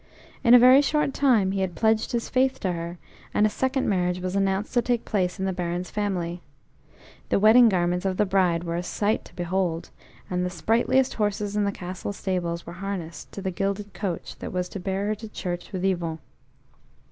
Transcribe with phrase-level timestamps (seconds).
[0.43, 2.97] In a very short time he had pledged his faith to her,
[3.35, 6.41] and a second marriage was announced to take place in the Baron's family.
[7.29, 9.91] The wedding garments of the bride were a sight to behold,
[10.27, 14.51] and the sprightliest horses in the castle stables were harnessed to the gilded coach that
[14.51, 16.17] was to bear her to church with Yvon.